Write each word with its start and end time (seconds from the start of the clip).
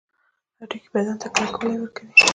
هډوکي 0.59 0.89
بدن 0.93 1.15
ته 1.21 1.27
کلکوالی 1.35 1.77
ورکوي 1.79 2.09